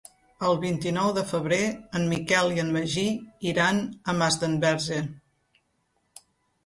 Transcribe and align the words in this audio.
El 0.45 0.55
vint-i-nou 0.61 1.09
de 1.17 1.23
febrer 1.31 1.59
en 1.99 2.07
Miquel 2.15 2.49
i 2.55 2.63
en 2.63 2.73
Magí 2.77 3.05
iran 3.53 3.83
a 3.85 4.17
Masdenverge. 4.23 4.99